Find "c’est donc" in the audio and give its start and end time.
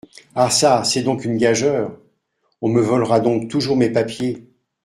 0.83-1.25